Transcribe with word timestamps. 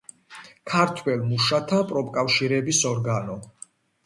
ქართველ 0.71 1.21
მუშათა 1.31 1.83
პროფკავშირების 1.93 2.81
ორგანო. 2.95 3.39